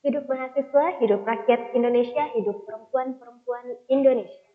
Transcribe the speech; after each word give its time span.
Hidup 0.00 0.24
mahasiswa, 0.32 0.96
hidup 1.04 1.28
rakyat 1.28 1.76
Indonesia, 1.76 2.24
hidup 2.32 2.64
perempuan-perempuan 2.64 3.84
Indonesia. 3.92 4.48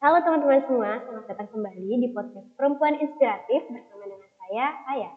Halo 0.00 0.24
teman-teman 0.24 0.64
semua, 0.64 1.04
selamat 1.04 1.28
datang 1.28 1.52
kembali 1.52 2.00
di 2.00 2.08
podcast 2.16 2.48
Perempuan 2.56 2.96
Inspiratif 2.96 3.60
bersama 3.68 4.08
dengan 4.08 4.30
saya, 4.40 4.66
Aya. 4.88 5.10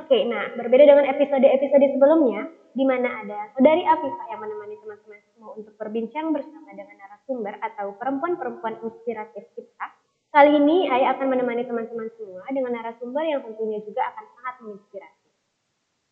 Oke, 0.00 0.24
nah 0.32 0.48
berbeda 0.48 0.88
dengan 0.88 1.04
episode-episode 1.12 1.86
sebelumnya, 1.92 2.48
di 2.72 2.88
mana 2.88 3.20
ada 3.20 3.52
saudari 3.52 3.84
Afifa 3.84 4.24
yang 4.32 4.40
menemani 4.40 4.80
teman-teman 4.80 5.20
semua 5.36 5.52
untuk 5.52 5.76
berbincang 5.76 6.32
bersama 6.32 6.72
dengan 6.72 6.96
narasumber 6.96 7.60
atau 7.60 8.00
perempuan-perempuan 8.00 8.80
inspiratif 8.80 9.44
kita. 9.52 9.92
Kali 10.32 10.56
ini 10.56 10.88
Aya 10.88 11.20
akan 11.20 11.36
menemani 11.36 11.68
teman-teman 11.68 12.08
semua 12.16 12.48
dengan 12.48 12.80
narasumber 12.80 13.28
yang 13.28 13.44
tentunya 13.44 13.84
juga 13.84 14.08
akan 14.08 14.24
sangat 14.40 14.54
menginspirasi. 14.64 15.25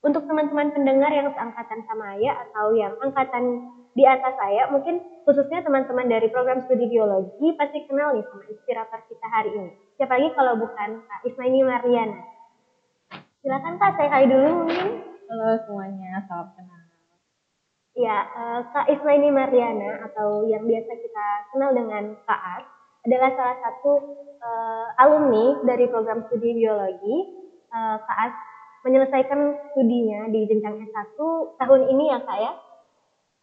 Untuk 0.05 0.29
teman-teman 0.29 0.69
pendengar 0.77 1.09
yang 1.09 1.33
seangkatan 1.33 1.81
sama 1.89 2.13
Aya 2.21 2.37
atau 2.45 2.77
yang 2.77 2.93
angkatan 3.01 3.73
di 3.97 4.05
atas 4.05 4.37
saya, 4.37 4.69
mungkin 4.69 5.01
khususnya 5.25 5.65
teman-teman 5.65 6.05
dari 6.05 6.29
program 6.29 6.61
studi 6.69 6.93
biologi 6.93 7.57
pasti 7.57 7.89
kenal 7.89 8.13
nih 8.13 8.21
sama 8.29 8.45
inspirator 8.53 9.01
kita 9.09 9.27
hari 9.33 9.51
ini. 9.57 9.73
Siapa 9.97 10.13
lagi 10.13 10.29
kalau 10.37 10.61
bukan 10.61 11.01
Kak 11.09 11.25
Ismaini 11.25 11.65
Mariana. 11.65 12.21
Silakan 13.41 13.81
Kak, 13.81 13.97
saya 13.97 14.09
kali 14.13 14.27
dulu 14.29 14.49
mungkin. 14.69 14.89
Halo 15.25 15.49
semuanya, 15.65 16.21
salam 16.29 16.53
kenal. 16.53 16.85
Ya, 17.97 18.17
Kak 18.77 18.87
Ismaini 18.93 19.33
Mariana 19.33 20.05
atau 20.05 20.45
yang 20.45 20.69
biasa 20.69 21.01
kita 21.01 21.27
kenal 21.49 21.73
dengan 21.73 22.13
Kak 22.29 22.41
As 22.61 22.65
adalah 23.09 23.31
salah 23.41 23.57
satu 23.57 23.93
uh, 24.37 25.01
alumni 25.01 25.65
dari 25.65 25.89
program 25.89 26.29
studi 26.29 26.61
biologi. 26.61 27.41
Uh, 27.73 27.97
Kak 28.05 28.19
As 28.29 28.35
menyelesaikan 28.85 29.73
studinya 29.73 30.29
di 30.29 30.45
jenjang 30.45 30.85
S1 30.85 31.17
tahun 31.57 31.81
ini 31.89 32.05
ya 32.13 32.19
Kak 32.21 32.39
ya. 32.39 32.53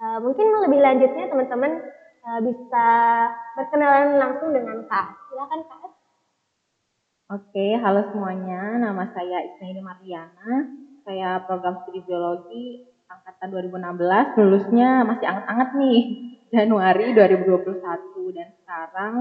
Uh, 0.01 0.17
mungkin 0.21 0.49
lebih 0.65 0.79
lanjutnya 0.81 1.29
teman-teman 1.29 1.81
uh, 2.25 2.39
bisa 2.45 2.87
berkenalan 3.57 4.21
langsung 4.21 4.53
dengan 4.53 4.85
Kak. 4.85 5.07
Silakan 5.29 5.61
Kak. 5.65 5.81
Oke, 7.31 7.79
halo 7.79 8.05
semuanya. 8.13 8.77
Nama 8.77 9.03
saya 9.17 9.37
Isnaini 9.49 9.81
Mariana. 9.81 10.67
Saya 11.01 11.41
program 11.49 11.81
studi 11.81 12.05
biologi 12.05 12.85
angkatan 13.09 13.49
2016. 13.71 14.37
Lulusnya 14.37 14.89
masih 15.07 15.25
anget-anget 15.25 15.69
nih, 15.79 15.99
Januari 16.53 17.15
2021 17.15 18.35
dan 18.37 18.47
sekarang 18.61 19.15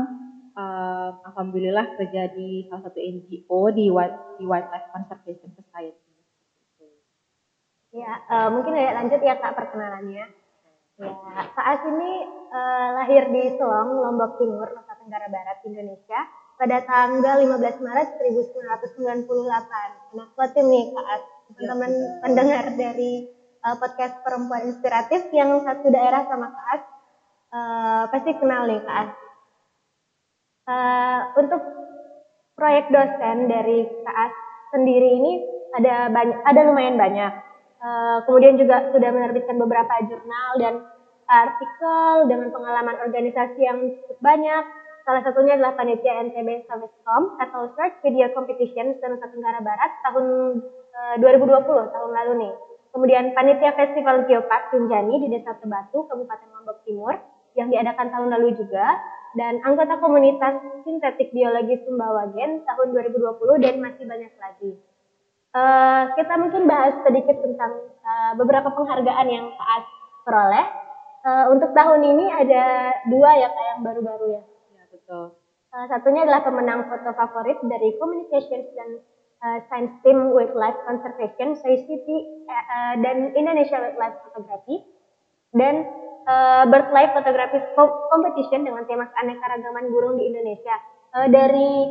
uh, 0.58 1.08
alhamdulillah 1.32 1.96
kerja 1.96 2.34
di 2.34 2.66
salah 2.66 2.90
satu 2.90 2.98
NGO 2.98 3.60
di 3.70 3.86
White, 3.88 4.42
di 4.42 4.44
Wildlife 4.44 4.88
Conservation 4.90 5.50
Society. 5.54 6.09
Ya, 7.90 8.22
uh, 8.30 8.48
mungkin 8.54 8.78
ya 8.78 8.94
lanjut 8.94 9.18
ya 9.18 9.34
Kak 9.34 9.58
perkenalannya. 9.58 10.22
Ya, 11.00 11.10
saat 11.58 11.82
ini 11.90 12.22
uh, 12.54 12.88
lahir 13.02 13.26
di 13.34 13.50
Selong, 13.58 13.98
Lombok 13.98 14.38
Timur, 14.38 14.70
Nusa 14.70 14.94
Tenggara 14.94 15.26
Barat, 15.26 15.58
Indonesia 15.66 16.22
pada 16.54 16.86
tanggal 16.86 17.40
15 17.40 17.82
Maret 17.82 18.08
1998. 18.14 20.14
Nah, 20.14 20.26
kuatin 20.38 20.66
nih 20.70 20.84
Kak 20.94 21.06
teman-teman 21.50 21.90
ya, 21.90 22.06
pendengar 22.22 22.64
dari 22.78 23.26
uh, 23.66 23.74
podcast 23.74 24.22
Perempuan 24.22 24.70
Inspiratif 24.70 25.26
yang 25.34 25.58
satu 25.66 25.90
daerah 25.90 26.22
sama 26.30 26.46
Kak 26.46 26.66
As, 26.70 26.82
uh, 27.50 28.02
pasti 28.14 28.30
kenal 28.38 28.70
nih 28.70 28.78
Kak 28.86 28.98
As. 29.02 29.10
Uh, 30.70 31.20
untuk 31.42 31.62
proyek 32.54 32.86
dosen 32.94 33.50
dari 33.50 33.82
Kak 34.06 34.16
As 34.30 34.34
sendiri 34.70 35.18
ini 35.18 35.32
ada 35.74 36.06
banyak, 36.06 36.38
ada 36.46 36.60
lumayan 36.70 36.94
banyak 36.94 37.49
Eh, 37.80 38.18
kemudian 38.28 38.60
juga 38.60 38.92
sudah 38.92 39.08
menerbitkan 39.08 39.56
beberapa 39.56 40.04
jurnal 40.04 40.50
dan 40.60 40.74
artikel 41.24 42.28
dengan 42.28 42.52
pengalaman 42.52 42.96
organisasi 43.08 43.56
yang 43.56 43.80
cukup 44.04 44.20
banyak. 44.20 44.64
Salah 45.08 45.24
satunya 45.24 45.56
adalah 45.56 45.72
panitia 45.80 46.28
NTB 46.28 46.68
Servicecom 46.68 47.40
atau 47.40 47.72
Search 47.72 47.96
Video 48.04 48.28
Competition 48.36 49.00
Nusa 49.00 49.26
Tenggara 49.32 49.64
Barat 49.64 49.90
tahun 50.04 50.26
uh, 50.92 51.16
eh, 51.16 51.24
2020 51.24 51.96
tahun 51.96 52.10
lalu 52.12 52.32
nih. 52.44 52.54
Kemudian 52.92 53.32
panitia 53.32 53.72
Festival 53.72 54.28
Geopark 54.28 54.68
Tunjani 54.76 55.16
di 55.24 55.32
Desa 55.32 55.56
Tebatu, 55.56 56.04
Kabupaten 56.04 56.48
Lombok 56.52 56.84
Timur 56.84 57.16
yang 57.56 57.72
diadakan 57.72 58.12
tahun 58.12 58.28
lalu 58.28 58.60
juga 58.60 59.00
dan 59.40 59.56
anggota 59.64 59.96
komunitas 60.04 60.84
sintetik 60.84 61.32
biologi 61.32 61.80
Sumbawagen 61.88 62.60
tahun 62.60 62.88
2020 62.92 63.64
dan 63.64 63.74
masih 63.80 64.04
banyak 64.04 64.34
lagi. 64.36 64.89
Uh, 65.50 66.14
kita 66.14 66.38
mungkin 66.38 66.70
bahas 66.70 66.94
sedikit 67.02 67.42
tentang 67.42 67.74
uh, 68.06 68.32
beberapa 68.38 68.70
penghargaan 68.70 69.26
yang 69.26 69.50
saat 69.58 69.82
peroleh. 70.22 70.66
Uh, 71.20 71.50
untuk 71.52 71.74
tahun 71.74 72.00
ini 72.06 72.26
ada 72.30 72.94
dua 73.10 73.34
ya 73.34 73.48
kayak 73.50 73.70
yang 73.74 73.82
baru-baru 73.82 74.26
ya. 74.38 74.42
Ya 74.78 74.84
betul. 74.94 75.34
Salah 75.74 75.88
satunya 75.90 76.22
adalah 76.22 76.46
pemenang 76.46 76.86
foto 76.86 77.10
favorit 77.18 77.58
dari 77.66 77.98
Communications 77.98 78.66
dan 78.78 78.88
uh, 79.42 79.58
Science 79.66 79.94
Team 80.06 80.30
Wildlife 80.30 80.86
Conservation, 80.86 81.58
SciCT 81.58 82.08
uh, 82.46 82.94
dan 83.02 83.34
Indonesia 83.34 83.78
Wildlife 83.78 84.22
Photography 84.30 84.86
dan 85.50 85.82
uh, 86.30 86.62
BirdLife 86.70 87.12
Photography 87.18 87.58
Competition 88.10 88.62
dengan 88.62 88.86
tema 88.86 89.10
keanekaragaman 89.10 89.90
burung 89.90 90.14
di 90.14 90.30
Indonesia. 90.30 90.78
Uh, 91.10 91.26
dari 91.26 91.90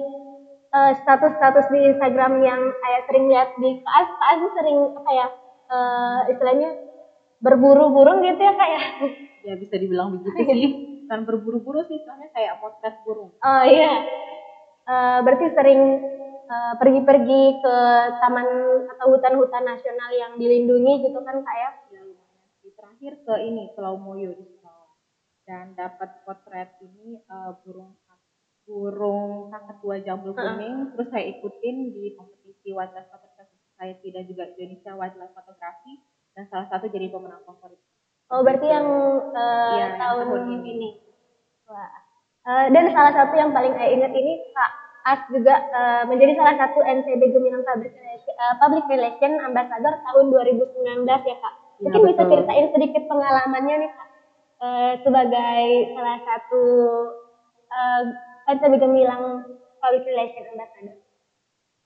Eh, 0.69 0.93
status-status 1.01 1.65
uh, 1.65 1.71
di 1.73 1.79
Instagram 1.81 2.45
yang 2.45 2.61
ayah 2.61 3.01
sering 3.09 3.25
lihat 3.25 3.57
di 3.57 3.81
Kaas, 3.81 4.05
Kaas 4.21 4.53
sering 4.53 4.77
apa 5.01 5.11
ya 5.17 5.27
uh, 5.65 6.21
istilahnya 6.29 6.69
berburu 7.41 7.89
burung 7.89 8.21
gitu 8.21 8.37
ya 8.37 8.53
kayak 8.53 8.77
ya? 8.77 9.09
ya 9.49 9.53
bisa 9.57 9.81
dibilang 9.81 10.13
begitu 10.13 10.29
sih. 10.45 10.69
Kan 11.09 11.25
berburu-buru 11.25 11.81
sih 11.89 11.97
soalnya 12.05 12.29
kayak 12.37 12.61
potret 12.61 13.01
burung. 13.01 13.33
Oh 13.41 13.63
iya. 13.65 14.05
Uh, 14.85 15.25
berarti 15.25 15.57
sering 15.57 16.05
pergi-pergi 16.77 17.41
uh, 17.49 17.53
ke 17.65 17.75
taman 18.21 18.47
atau 18.93 19.05
hutan-hutan 19.09 19.65
nasional 19.65 20.13
yang 20.13 20.37
dilindungi 20.37 21.01
gitu 21.01 21.17
kan 21.25 21.41
kayak 21.41 21.81
ya? 21.89 22.01
ya 22.61 22.71
terakhir 22.77 23.17
ke 23.25 23.33
ini 23.41 23.73
Pulau 23.73 23.97
Moyo 23.97 24.37
di 24.37 24.45
dan 25.49 25.73
dapat 25.73 26.21
potret 26.29 26.77
ini 26.85 27.17
uh, 27.25 27.57
burung 27.65 27.97
burung 28.69 29.49
kakak 29.49 29.81
tua 29.81 29.97
jambul 30.05 30.37
kuning 30.37 30.85
uh 30.85 30.87
terus 30.93 31.09
saya 31.09 31.25
ikutin 31.25 31.89
di 31.89 32.13
kompetisi 32.13 32.69
Wildlife 32.69 33.09
Photography 33.09 33.57
Society 33.65 34.07
dan 34.13 34.23
juga 34.29 34.43
Indonesia 34.53 34.91
Wildlife 34.93 35.33
Photography 35.33 35.93
dan 36.37 36.45
salah 36.53 36.67
satu 36.69 36.85
jadi 36.93 37.09
pemenang 37.09 37.41
favorit. 37.49 37.81
Oh 38.29 38.45
berarti 38.45 38.69
yang 38.69 38.85
uh, 39.33 39.73
ya, 39.73 39.97
tahun, 39.97 40.29
tahun 40.29 40.43
ini. 40.53 40.69
ini. 40.77 40.89
Wah. 41.65 41.89
Uh, 42.45 42.65
dan 42.69 42.93
salah 42.93 43.11
satu 43.11 43.33
yang 43.33 43.49
paling 43.49 43.73
saya 43.73 43.89
ingat 43.89 44.13
ini 44.13 44.37
Kak 44.53 44.71
As 45.09 45.21
juga 45.33 45.55
uh, 45.73 46.03
menjadi 46.05 46.37
salah 46.37 46.53
satu 46.59 46.85
NTB 46.85 47.33
Gemilang 47.33 47.65
Public 47.65 47.97
Relation, 47.97 48.35
uh, 48.37 48.55
Public 48.61 48.85
Relation 48.85 49.31
Ambassador 49.41 49.93
tahun 50.05 50.25
2019 50.29 51.07
ya 51.09 51.37
Kak. 51.41 51.53
Ya, 51.79 51.81
Mungkin 51.87 52.01
betul. 52.05 52.09
bisa 52.13 52.23
ceritain 52.29 52.67
sedikit 52.69 53.03
pengalamannya 53.09 53.75
nih 53.87 53.91
Kak 53.95 54.09
uh, 54.61 54.93
sebagai 55.01 55.65
salah 55.97 56.19
satu 56.21 56.63
uh, 57.71 58.03
NTB 58.49 58.73
Gemilang 58.81 59.45
Public 59.77 60.03
Relation 60.09 60.43
Ambassador. 60.57 60.97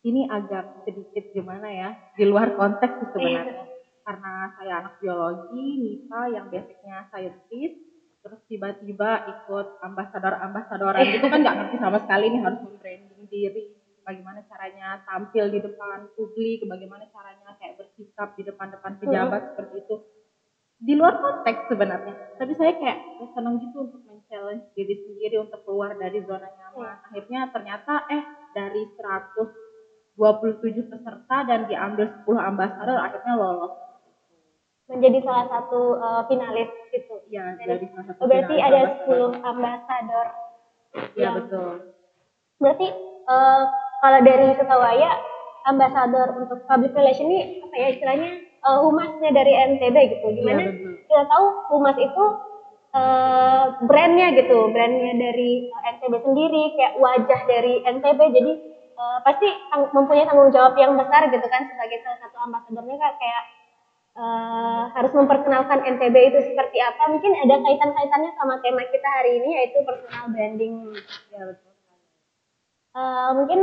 Ini 0.04 0.22
agak 0.32 0.88
sedikit 0.88 1.32
gimana 1.36 1.68
ya, 1.68 1.90
di 2.16 2.24
luar 2.28 2.56
konteks 2.56 3.12
sebenarnya. 3.12 3.68
Karena 4.04 4.52
saya 4.60 4.84
anak 4.84 5.00
biologi, 5.00 5.80
Nisa 5.80 6.28
yang 6.28 6.52
basicnya 6.52 7.08
saintis, 7.08 7.72
terus 8.24 8.40
tiba-tiba 8.48 9.28
ikut 9.28 9.84
ambasador-ambasadoran 9.84 11.08
itu 11.08 11.28
kan 11.28 11.40
nggak 11.44 11.58
ngerti 11.60 11.76
sama 11.84 12.00
sekali 12.04 12.26
nih 12.32 12.42
harus 12.44 12.60
membranding 12.64 13.24
diri 13.28 13.64
bagaimana 14.04 14.40
caranya 14.48 15.04
tampil 15.04 15.52
di 15.52 15.60
depan 15.60 16.08
publik 16.16 16.64
bagaimana 16.64 17.04
caranya 17.12 17.52
kayak 17.60 17.80
bersikap 17.80 18.32
di 18.40 18.44
depan-depan 18.48 19.00
pejabat 19.00 19.42
hmm. 19.44 19.50
seperti 19.52 19.76
itu 19.84 19.96
di 20.84 20.94
luar 21.00 21.16
konteks 21.24 21.72
sebenarnya 21.72 22.16
tapi 22.36 22.52
saya 22.60 22.76
kayak 22.76 23.00
senang 23.32 23.56
gitu 23.64 23.88
untuk 23.88 24.04
challenge 24.34 24.66
diri 24.74 24.98
sendiri 25.06 25.46
untuk 25.46 25.62
keluar 25.62 25.94
dari 25.94 26.18
zona 26.26 26.50
nyaman. 26.50 26.90
Hmm. 26.90 27.06
Akhirnya 27.14 27.42
ternyata 27.54 27.94
eh 28.10 28.24
dari 28.58 28.82
127 30.18 30.90
peserta 30.90 31.38
dan 31.46 31.70
diambil 31.70 32.10
10 32.26 32.50
ambasador 32.50 32.98
akhirnya 32.98 33.34
lolos. 33.38 33.74
Menjadi 34.90 35.22
salah 35.24 35.46
satu 35.48 35.96
uh, 36.02 36.26
finalis 36.28 36.70
gitu. 36.92 37.24
Iya, 37.32 37.56
dari 37.62 37.88
salah 37.94 38.06
satu. 38.10 38.20
Oh, 38.20 38.28
berarti 38.28 38.56
ada 38.60 38.82
10 39.06 39.38
ambasador. 39.40 40.28
Iya, 41.16 41.30
betul. 41.40 41.72
Berarti 42.60 42.88
uh, 43.30 43.64
kalau 44.04 44.20
dari 44.26 44.48
Setawaya 44.60 45.12
ambasador 45.64 46.28
untuk 46.44 46.60
public 46.68 46.92
relation 46.92 47.32
ini 47.32 47.64
apa 47.64 47.76
ya 47.80 47.88
istilahnya 47.96 48.30
uh, 48.64 48.80
humasnya 48.82 49.30
dari 49.30 49.54
NTB 49.76 49.96
gitu. 50.18 50.28
Gimana? 50.42 50.62
Ya, 50.66 50.72
kita 51.06 51.24
tahu 51.30 51.46
humas 51.76 51.98
itu 52.00 52.24
uh, 52.96 53.66
brandnya 53.86 54.34
gitu, 54.40 54.72
brandnya 54.72 55.14
dari 55.20 55.70
NTB 55.70 56.14
sendiri, 56.24 56.64
kayak 56.80 56.94
wajah 56.98 57.42
dari 57.46 57.84
NTB, 57.84 58.20
jadi 58.34 58.52
uh, 58.98 59.20
pasti 59.22 59.48
mempunyai 59.94 60.26
tanggung 60.26 60.54
jawab 60.56 60.74
yang 60.80 60.96
besar 60.96 61.28
gitu 61.30 61.48
kan 61.50 61.68
sebagai 61.68 62.02
salah 62.02 62.20
satu 62.24 62.38
ambasadornya 62.48 62.98
kayak 62.98 63.44
uh, 64.18 64.84
harus 64.94 65.12
memperkenalkan 65.14 65.80
NTB 65.98 66.16
itu 66.34 66.40
seperti 66.54 66.78
apa. 66.82 67.10
Mungkin 67.10 67.34
ada 67.34 67.56
kaitan-kaitannya 67.62 68.32
sama 68.38 68.62
tema 68.62 68.84
kita 68.88 69.10
hari 69.10 69.42
ini 69.42 69.50
yaitu 69.62 69.80
personal 69.86 70.30
branding. 70.30 70.94
Ya 71.34 71.42
betul. 71.50 71.72
Uh, 72.94 73.30
mungkin 73.42 73.60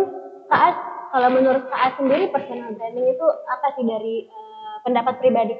Kak 0.51 0.63
As, 0.75 0.77
kalau 1.15 1.31
menurut 1.31 1.71
Kak 1.71 1.81
As 1.87 1.95
sendiri 1.95 2.35
personal 2.35 2.75
branding 2.75 3.07
itu 3.15 3.27
apa 3.47 3.67
sih 3.79 3.87
dari 3.87 4.27
uh, 4.27 4.50
pendapat 4.83 5.21
pribadi? 5.21 5.55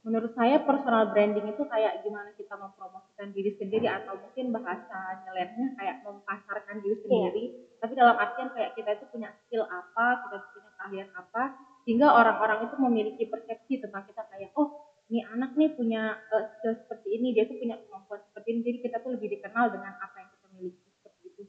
Menurut 0.00 0.32
saya 0.32 0.64
personal 0.64 1.12
branding 1.12 1.52
itu 1.52 1.60
kayak 1.68 2.00
gimana 2.00 2.32
kita 2.32 2.56
mempromosikan 2.56 3.36
diri 3.36 3.52
sendiri 3.60 3.84
atau 3.84 4.16
mungkin 4.16 4.48
bahasa 4.48 5.20
nyelennya 5.28 5.76
kayak 5.76 6.00
mempasarkan 6.08 6.80
diri 6.80 6.96
iya. 6.96 7.02
sendiri. 7.04 7.44
Yeah. 7.52 7.78
Tapi 7.84 7.92
dalam 8.00 8.16
artian 8.16 8.48
kayak 8.56 8.72
kita 8.80 8.90
itu 8.96 9.04
punya 9.12 9.28
skill 9.44 9.68
apa, 9.68 10.06
kita 10.24 10.36
punya 10.56 10.70
keahlian 10.80 11.08
apa, 11.12 11.42
sehingga 11.84 12.08
orang-orang 12.12 12.68
itu 12.68 12.76
memiliki 12.80 13.24
persepsi 13.28 13.84
tentang 13.84 14.08
kita 14.08 14.24
kayak 14.32 14.56
oh 14.56 14.90
ini 15.10 15.26
anak 15.26 15.58
nih 15.58 15.74
punya 15.74 16.16
uh, 16.30 16.44
skill 16.56 16.78
seperti 16.86 17.18
ini 17.18 17.34
dia 17.34 17.44
tuh 17.50 17.58
punya 17.58 17.76
kemampuan 17.82 18.22
seperti 18.30 18.48
ini 18.54 18.60
jadi 18.62 18.78
kita 18.86 18.96
tuh 19.02 19.10
lebih 19.18 19.28
dikenal 19.36 19.66
dengan 19.74 19.92
apa 19.98 20.16
yang 20.22 20.30
kita 20.30 20.46
miliki 20.54 20.88
seperti 21.02 21.22
itu 21.34 21.42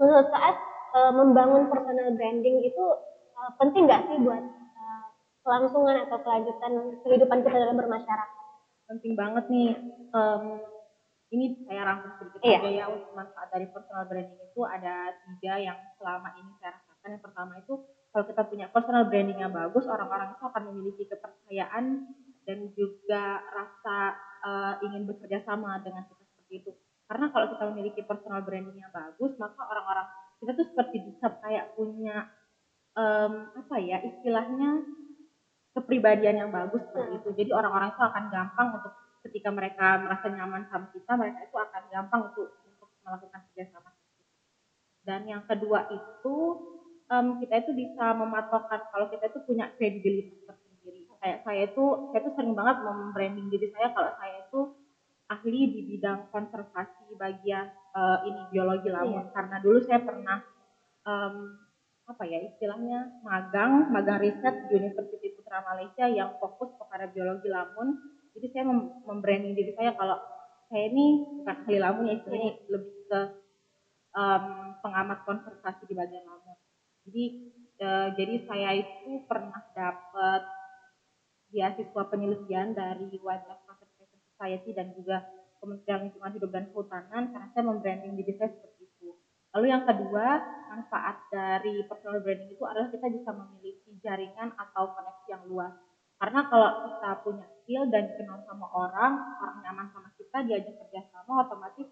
menurut 0.00 0.28
saat 0.34 0.56
uh, 0.98 1.12
membangun 1.14 1.70
personal 1.70 2.08
branding 2.18 2.56
itu 2.66 2.84
uh, 3.38 3.50
penting 3.62 3.86
nggak 3.86 4.02
sih 4.10 4.18
buat 4.26 4.44
kelangsungan 5.44 6.08
atau 6.08 6.18
kelanjutan 6.24 6.72
kehidupan 7.04 7.38
kita 7.44 7.56
dalam 7.60 7.76
bermasyarakat 7.76 8.40
penting 8.84 9.12
banget 9.16 9.44
nih 9.52 9.70
um, 10.12 10.60
ini 11.32 11.64
saya 11.66 11.82
rangkum 11.88 12.12
sedikit 12.20 12.40
iya. 12.44 12.58
aja 12.60 12.70
ya 12.70 12.84
untuk 12.88 13.12
manfaat 13.16 13.48
dari 13.52 13.66
personal 13.68 14.06
branding 14.08 14.40
itu 14.40 14.60
ada 14.64 15.12
tiga 15.12 15.54
yang 15.60 15.78
selama 16.00 16.32
ini 16.40 16.52
saya 16.60 16.78
rasakan 16.78 17.08
yang 17.16 17.24
pertama 17.24 17.52
itu 17.58 17.74
kalau 18.14 18.30
kita 18.30 18.42
punya 18.46 18.66
personal 18.70 19.10
branding 19.10 19.42
yang 19.42 19.50
bagus, 19.50 19.90
orang-orang 19.90 20.38
itu 20.38 20.44
akan 20.46 20.62
memiliki 20.70 21.02
kepercayaan 21.10 22.06
dan 22.46 22.58
juga 22.78 23.42
rasa 23.42 24.14
uh, 24.46 24.74
ingin 24.86 25.02
bekerja 25.02 25.42
sama 25.42 25.82
dengan 25.82 26.06
kita 26.06 26.22
seperti 26.22 26.62
itu. 26.62 26.70
Karena 27.10 27.34
kalau 27.34 27.50
kita 27.50 27.64
memiliki 27.74 28.06
personal 28.06 28.46
branding 28.46 28.78
yang 28.78 28.94
bagus, 28.94 29.34
maka 29.34 29.58
orang-orang 29.66 30.06
kita 30.38 30.54
tuh 30.54 30.66
seperti 30.70 30.96
bisa 31.10 31.26
kayak 31.42 31.74
punya 31.74 32.30
um, 32.94 33.50
apa 33.50 33.82
ya 33.82 33.98
istilahnya 34.06 34.86
kepribadian 35.74 36.46
yang 36.46 36.50
bagus 36.54 36.80
seperti 36.86 37.18
itu. 37.18 37.28
Jadi 37.34 37.50
orang-orang 37.50 37.90
itu 37.92 38.02
akan 38.02 38.24
gampang 38.30 38.68
untuk 38.78 38.92
ketika 39.26 39.48
mereka 39.50 39.98
merasa 39.98 40.26
nyaman 40.30 40.62
sama 40.70 40.86
kita, 40.94 41.12
mereka 41.18 41.38
itu 41.44 41.56
akan 41.58 41.82
gampang 41.90 42.20
untuk 42.30 42.48
untuk 42.62 42.88
melakukan 43.02 43.40
kerjasama. 43.50 43.90
Dan 45.04 45.20
yang 45.28 45.42
kedua 45.44 45.90
itu 45.92 46.36
um, 47.10 47.26
kita 47.42 47.66
itu 47.66 47.72
bisa 47.76 48.14
mematokkan 48.16 48.88
kalau 48.88 49.10
kita 49.12 49.28
itu 49.28 49.40
punya 49.44 49.68
kredibilitas 49.76 50.40
tersendiri. 50.48 51.10
Kayak 51.20 51.38
saya 51.44 51.62
itu, 51.68 51.84
saya 52.12 52.20
itu 52.24 52.30
sering 52.38 52.54
banget 52.56 52.76
membranding 52.84 53.48
diri 53.52 53.68
saya 53.74 53.92
kalau 53.92 54.10
saya 54.16 54.36
itu 54.48 54.60
ahli 55.28 55.60
di 55.72 55.80
bidang 55.88 56.28
konservasi 56.28 57.16
bagian 57.16 57.68
uh, 57.96 58.22
ini 58.28 58.42
biologi 58.52 58.88
lamun. 58.92 59.28
Iya. 59.28 59.32
Karena 59.32 59.56
dulu 59.60 59.78
saya 59.84 60.00
pernah 60.04 60.38
um, 61.04 61.36
apa 62.04 62.22
ya 62.28 62.38
istilahnya 62.44 63.24
magang, 63.24 63.88
magang 63.88 64.20
riset 64.20 64.68
di 64.68 64.76
University 64.76 65.32
Malaysia 65.62 66.04
yang 66.10 66.34
fokus 66.42 66.74
kepada 66.74 67.06
biologi 67.12 67.46
lamun. 67.46 67.94
Jadi 68.34 68.46
saya 68.50 68.64
membranding 69.06 69.54
diri 69.54 69.72
saya 69.78 69.94
kalau 69.94 70.18
saya 70.66 70.90
ini 70.90 71.38
bukan 71.38 71.56
ahli 71.62 71.78
lamun 71.78 72.10
ya 72.10 72.14
istilahnya 72.18 72.50
iya. 72.50 72.66
lebih 72.66 72.96
ke 73.06 73.20
um, 74.16 74.44
pengamat 74.82 75.18
konservasi 75.22 75.82
di 75.86 75.94
bagian 75.94 76.24
lamun. 76.26 76.58
Jadi 77.04 77.24
e, 77.78 77.88
jadi 78.16 78.34
saya 78.48 78.70
itu 78.80 79.22
pernah 79.28 79.60
dapat 79.76 80.42
beasiswa 81.52 82.02
penelitian 82.10 82.74
dari 82.74 83.12
Wildlife 83.14 83.62
Conservation 83.68 84.20
Society 84.34 84.74
dan 84.74 84.90
juga 84.96 85.22
Kementerian 85.62 86.10
Lingkungan 86.10 86.32
Hidup 86.34 86.50
dan 86.50 86.64
Kehutanan 86.74 87.22
karena 87.30 87.48
saya 87.54 87.64
membranding 87.64 88.18
diri 88.18 88.32
saya 88.34 88.50
seperti. 88.50 88.73
Lalu 89.54 89.66
yang 89.70 89.86
kedua, 89.86 90.26
manfaat 90.68 91.30
dari 91.30 91.86
personal 91.86 92.20
branding 92.20 92.50
itu 92.52 92.64
adalah 92.66 92.90
kita 92.90 93.06
bisa 93.06 93.30
memiliki 93.30 93.90
jaringan 94.02 94.50
atau 94.58 94.90
koneksi 94.92 95.26
yang 95.30 95.42
luas. 95.46 95.72
Karena 96.18 96.40
kalau 96.50 96.70
kita 96.90 97.10
punya 97.22 97.46
skill 97.62 97.84
dan 97.90 98.10
dikenal 98.10 98.42
sama 98.46 98.66
orang, 98.74 99.12
orang 99.38 99.58
nyaman 99.62 99.86
sama 99.94 100.10
kita, 100.18 100.42
diajak 100.42 100.74
kerjasama, 100.82 101.46
otomatis 101.46 101.86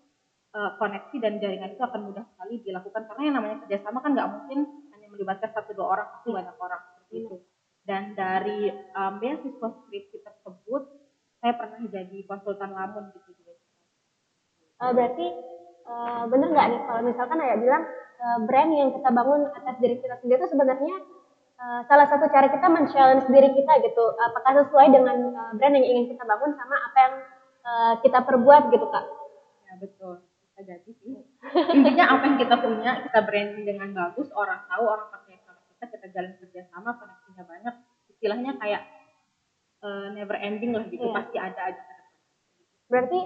uh, 0.54 0.74
koneksi 0.82 1.16
dan 1.22 1.38
jaringan 1.38 1.70
itu 1.74 1.82
akan 1.82 2.00
mudah 2.10 2.24
sekali 2.34 2.58
dilakukan. 2.66 3.02
Karena 3.06 3.22
yang 3.22 3.34
namanya 3.38 3.56
kerjasama 3.66 3.98
kan 4.02 4.10
nggak 4.14 4.30
mungkin 4.30 4.60
melibatkan 5.12 5.52
satu 5.52 5.76
dua 5.76 5.86
orang 5.92 6.06
pasti 6.16 6.28
banyak 6.32 6.56
orang 6.56 6.80
seperti 6.88 7.14
itu 7.20 7.36
dan 7.84 8.02
dari 8.16 8.72
um, 8.96 9.12
beasiswa 9.20 9.68
skripsi 9.84 10.18
tersebut 10.24 10.82
saya 11.44 11.52
pernah 11.58 11.80
jadi 11.84 12.18
konsultan 12.24 12.72
lamun 12.72 13.12
gitu 13.12 13.30
uh, 14.80 14.90
berarti 14.96 15.26
uh, 15.92 16.24
bener 16.32 16.48
nggak 16.48 16.66
nih 16.72 16.80
kalau 16.88 17.00
misalkan 17.04 17.38
ayah 17.44 17.58
bilang 17.60 17.84
uh, 18.18 18.38
brand 18.48 18.70
yang 18.72 18.90
kita 18.96 19.08
bangun 19.12 19.52
atas 19.52 19.76
diri 19.78 20.00
kita 20.00 20.16
sendiri 20.24 20.40
itu 20.40 20.48
sebenarnya 20.48 20.96
uh, 21.60 21.80
salah 21.86 22.06
satu 22.08 22.26
cara 22.32 22.48
kita 22.48 22.66
men-challenge 22.66 23.28
diri 23.28 23.50
kita 23.52 23.72
gitu. 23.84 24.04
Apakah 24.16 24.64
sesuai 24.64 24.86
dengan 24.90 25.16
uh, 25.36 25.52
brand 25.56 25.74
yang 25.76 25.86
ingin 25.86 26.04
kita 26.16 26.24
bangun 26.24 26.56
sama 26.56 26.76
apa 26.90 26.98
yang 26.98 27.14
uh, 27.62 27.94
kita 28.00 28.18
perbuat 28.24 28.62
gitu 28.72 28.86
kak? 28.88 29.04
Ya 29.68 29.74
betul. 29.78 30.14
Jadi 30.62 30.94
sih. 31.02 31.18
Intinya 31.74 32.14
apa 32.14 32.22
yang 32.28 32.38
kita 32.38 32.54
punya 32.62 33.02
kita 33.02 33.18
branding 33.26 33.66
dengan 33.66 33.88
bagus 33.90 34.30
orang 34.30 34.62
tahu 34.70 34.84
orang 34.86 35.10
percaya 35.10 35.42
sama 35.42 35.58
kita 35.74 35.84
kita 35.90 36.06
jalan 36.14 36.32
kerjasama 36.38 36.90
koneksinya 37.02 37.42
banyak. 37.42 37.74
Istilahnya 38.14 38.52
kayak 38.62 38.82
uh, 39.82 40.14
never 40.14 40.38
ending 40.38 40.70
lah 40.70 40.86
gitu. 40.86 41.02
Yeah. 41.02 41.16
pasti 41.18 41.36
ada 41.42 41.60
aja. 41.74 41.82
Berarti 42.86 43.18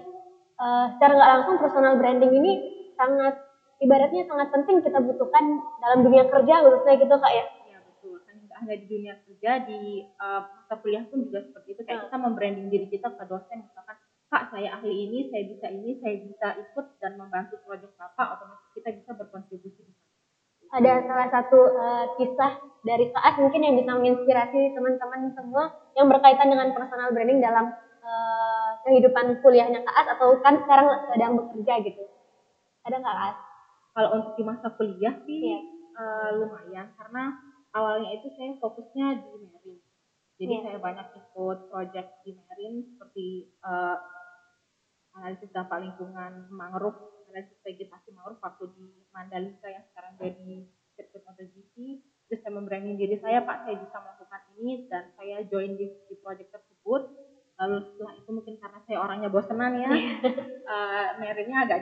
uh, 0.60 0.86
secara 0.96 1.12
nggak 1.16 1.32
langsung 1.38 1.56
personal 1.60 1.94
branding 2.00 2.32
ini 2.32 2.52
sangat 2.96 3.34
ibaratnya 3.80 4.24
sangat 4.24 4.48
penting 4.52 4.80
kita 4.80 4.98
butuhkan 5.00 5.44
dalam 5.80 6.00
dunia 6.04 6.24
kerja 6.28 6.54
khususnya 6.64 6.94
gitu 6.96 7.14
kak 7.16 7.32
ya 7.32 7.44
Iya 7.68 7.78
betul 7.84 8.16
kan 8.24 8.36
hanya 8.64 8.74
di 8.80 8.86
dunia 8.88 9.14
kerja 9.24 9.50
di 9.68 9.80
uh, 10.16 10.40
masa 10.44 10.74
kuliah 10.80 11.04
pun 11.08 11.28
juga 11.28 11.44
seperti 11.44 11.76
itu 11.76 11.82
kayak 11.84 11.98
hmm. 12.00 12.06
kita 12.08 12.16
membranding 12.16 12.66
diri 12.72 12.86
kita 12.88 13.08
ke 13.12 13.24
dosen 13.28 13.64
misalkan 13.68 13.96
Kak 14.26 14.50
saya 14.50 14.74
ahli 14.74 15.06
ini, 15.06 15.30
saya 15.30 15.46
bisa 15.46 15.70
ini, 15.70 16.02
saya 16.02 16.18
bisa 16.18 16.58
ikut 16.58 16.98
dan 16.98 17.14
membantu 17.14 17.62
proyek 17.62 17.94
Bapak, 17.94 18.34
otomatis 18.34 18.66
kita 18.74 18.90
bisa 18.98 19.14
berkontribusi. 19.14 19.86
Ada 20.74 21.06
salah 21.06 21.28
satu 21.30 21.60
uh, 21.78 22.04
kisah 22.18 22.58
dari 22.82 23.06
saat 23.14 23.38
mungkin 23.38 23.62
yang 23.62 23.78
bisa 23.78 23.94
menginspirasi 23.94 24.74
teman-teman 24.74 25.30
semua 25.30 25.70
yang 25.94 26.10
berkaitan 26.10 26.50
dengan 26.50 26.74
personal 26.74 27.14
branding 27.14 27.38
dalam 27.38 27.70
uh, 28.06 28.70
kehidupan 28.86 29.42
kuliahnya 29.42 29.82
Kak 29.82 30.16
atau 30.16 30.38
kan 30.40 30.62
sekarang 30.62 30.86
sedang 31.10 31.34
bekerja 31.34 31.82
gitu. 31.82 32.06
Ada 32.86 33.02
nggak 33.02 33.16
Kak 33.18 33.34
Kalau 33.96 34.08
untuk 34.20 34.32
di 34.38 34.42
masa 34.46 34.68
kuliah 34.78 35.14
sih. 35.26 35.40
Iya. 35.50 35.60
uh, 35.96 36.30
lumayan 36.36 36.92
karena 37.00 37.32
awalnya 37.72 38.12
itu 38.16 38.28
saya 38.36 38.54
fokusnya 38.60 39.06
di 39.24 39.48
Merin. 39.48 39.78
Jadi 40.36 40.52
yeah. 40.52 40.64
saya 40.68 40.78
banyak 40.78 41.06
ikut 41.16 41.58
project 41.72 42.08
di 42.24 42.36
Merin 42.36 42.74
seperti 42.92 43.56
uh, 43.64 43.96
analisis 45.16 45.48
dampak 45.52 45.80
lingkungan 45.80 46.52
mangrove, 46.52 47.24
analisis 47.32 47.56
vegetasi 47.64 48.12
mangrove 48.12 48.40
waktu 48.44 48.64
di 48.76 48.86
Mandalika 49.16 49.68
yang 49.72 49.84
sekarang 49.92 50.12
jadi 50.20 50.68
sirkuit 50.92 51.24
MotoGP. 51.24 51.74
Terus 52.26 52.42
saya 52.42 52.52
memberani 52.52 52.98
diri 52.98 53.16
saya, 53.22 53.40
Pak, 53.46 53.64
saya 53.64 53.78
bisa 53.78 53.96
melakukan 54.02 54.42
ini 54.58 54.90
dan 54.90 55.14
saya 55.14 55.46
join 55.46 55.78
di, 55.78 55.88
di 56.10 56.14
project 56.20 56.52
tersebut. 56.52 57.02
Lalu 57.56 57.76
setelah 57.88 58.12
itu 58.20 58.30
mungkin 58.32 58.54
karena 58.60 58.78
saya 58.84 58.98
orangnya 59.00 59.28
bosenan 59.32 59.72
ya, 59.80 59.90
uh, 60.72 61.08
Merinnya 61.16 61.58
agak 61.64 61.78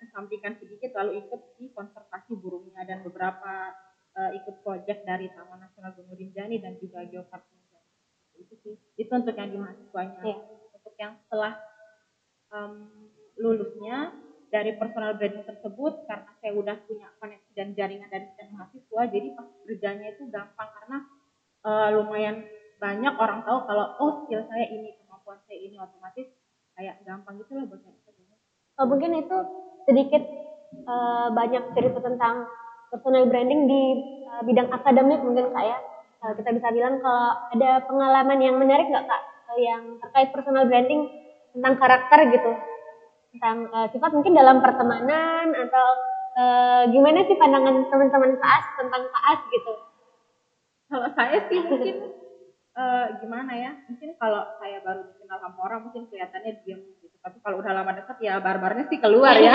dikesampingkan 0.00 0.56
sedikit, 0.56 0.96
lalu 0.96 1.20
ikut 1.20 1.40
di 1.60 1.68
konservasi 1.76 2.32
burungnya 2.40 2.80
dan 2.88 3.04
beberapa 3.04 3.76
uh, 4.16 4.30
ikut 4.32 4.64
project 4.64 5.04
dari 5.04 5.28
Taman 5.28 5.60
Nasional 5.60 5.92
Gunung 5.92 6.16
Rinjani 6.16 6.64
dan 6.64 6.80
juga 6.80 7.04
Geopark 7.04 7.44
Rinjani. 7.44 7.88
Itu 8.40 8.54
sih, 8.64 8.74
itu 8.96 9.12
untuk 9.12 9.36
yang 9.36 9.52
di 9.52 9.58
mahasiswanya. 9.60 10.20
Yeah. 10.24 10.40
Untuk 10.72 10.94
yang 10.96 11.12
setelah 11.28 11.60
um, 12.48 12.88
lulusnya 13.36 14.16
dari 14.48 14.74
personal 14.80 15.14
branding 15.20 15.44
tersebut 15.44 16.08
karena 16.08 16.30
saya 16.40 16.52
udah 16.56 16.76
punya 16.88 17.12
koneksi 17.20 17.50
dan 17.52 17.76
jaringan 17.76 18.08
dari 18.08 18.26
setiap 18.32 18.48
mahasiswa 18.56 19.02
jadi 19.12 19.28
pas 19.36 19.48
kerjanya 19.68 20.06
itu 20.16 20.24
gampang 20.32 20.70
karena 20.72 20.98
uh, 21.68 21.88
lumayan 21.92 22.36
banyak 22.80 23.14
orang 23.20 23.44
tahu 23.44 23.58
kalau 23.68 23.86
oh 24.00 24.12
skill 24.24 24.42
saya 24.48 24.66
ini 24.72 24.97
saya 25.44 25.58
ini 25.60 25.76
otomatis 25.76 26.26
kayak 26.78 27.02
gampang 27.04 27.36
gitu 27.42 27.52
lah 27.58 27.68
buat 27.68 27.80
saya 27.84 27.98
oh, 28.78 28.86
mungkin 28.86 29.10
itu 29.18 29.36
sedikit 29.90 30.22
uh, 30.86 31.28
banyak 31.34 31.74
cerita 31.74 31.98
tentang 31.98 32.46
personal 32.88 33.26
branding 33.28 33.66
di 33.66 33.82
uh, 34.30 34.42
bidang 34.46 34.70
akademik 34.70 35.20
mungkin 35.20 35.50
kak 35.52 35.64
ya. 35.66 35.78
Uh, 36.18 36.32
kita 36.34 36.50
bisa 36.50 36.68
bilang 36.74 36.98
kalau 36.98 37.30
ada 37.54 37.70
pengalaman 37.86 38.38
yang 38.42 38.56
menarik 38.58 38.90
nggak 38.90 39.06
kak 39.06 39.22
yang 39.58 39.98
terkait 39.98 40.30
personal 40.30 40.66
branding 40.70 41.10
tentang 41.52 41.74
karakter 41.76 42.18
gitu? 42.30 42.52
Tentang 43.34 43.56
uh, 43.74 43.86
sifat 43.92 44.10
mungkin 44.14 44.34
dalam 44.38 44.62
pertemanan 44.62 45.52
atau 45.52 45.86
uh, 46.38 46.82
gimana 46.88 47.26
sih 47.26 47.36
pandangan 47.36 47.86
teman-teman 47.90 48.38
Kaas 48.38 48.66
tentang 48.78 49.02
Kaas 49.10 49.40
gitu? 49.52 49.72
Kalau 50.88 51.08
saya 51.12 51.38
sih 51.52 51.60
mungkin 51.68 51.96
uh, 52.78 53.06
gimana 53.18 53.52
ya 53.58 53.70
mungkin 53.90 54.14
kalau 54.14 54.46
saya 54.62 54.78
baru 54.86 55.10
dikenal 55.10 55.38
sama 55.42 55.58
orang 55.66 55.80
mungkin 55.90 56.06
kelihatannya 56.06 56.62
diam 56.62 56.80
gitu. 57.02 57.16
Tapi 57.18 57.36
kalau 57.42 57.58
udah 57.58 57.72
lama 57.74 57.92
deket 57.98 58.16
ya 58.22 58.38
barbarnya 58.38 58.86
sih 58.86 59.02
keluar 59.02 59.34
ya. 59.34 59.54